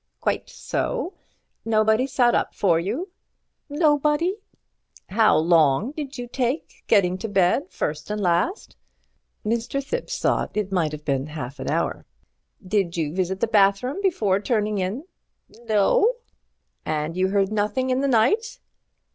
[0.19, 1.13] "Quite so.
[1.63, 3.09] Nobody sat up for you?"
[3.69, 4.33] "Nobody."
[5.09, 8.75] "How long did you take getting to bed first and last?"
[9.45, 9.79] Mr.
[9.79, 12.07] Thipps thought it might have been half an hour.
[12.65, 15.03] "Did you visit the bathroom before turning in?"
[15.69, 16.15] "No."
[16.83, 18.59] "And you heard nothing in the night?"